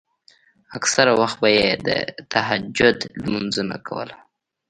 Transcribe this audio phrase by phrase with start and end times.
[0.77, 1.87] اکثره وخت به يې د
[2.31, 4.09] تهجد لمونځونه کول.